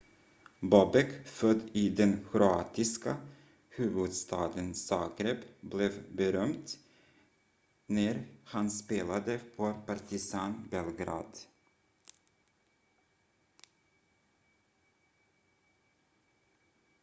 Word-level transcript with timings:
bobek 0.61 1.27
född 1.27 1.69
i 1.73 1.89
den 1.89 2.27
kroatiska 2.31 3.17
huvudstaden 3.69 4.75
zagreb 4.75 5.37
blev 5.61 6.09
berömd 6.15 6.65
när 7.87 8.23
han 8.45 8.71
spelade 8.71 9.39
för 9.39 9.73
partizan 9.85 10.67
belgrad 10.71 11.37